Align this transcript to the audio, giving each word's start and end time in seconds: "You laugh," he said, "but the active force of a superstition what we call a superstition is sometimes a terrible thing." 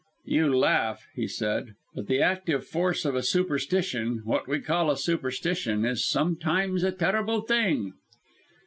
"You 0.25 0.51
laugh," 0.57 1.05
he 1.13 1.27
said, 1.27 1.75
"but 1.93 2.07
the 2.07 2.21
active 2.23 2.65
force 2.65 3.05
of 3.05 3.13
a 3.13 3.21
superstition 3.21 4.23
what 4.25 4.47
we 4.47 4.59
call 4.59 4.89
a 4.89 4.97
superstition 4.97 5.85
is 5.85 6.03
sometimes 6.03 6.83
a 6.83 6.91
terrible 6.91 7.41
thing." 7.41 7.93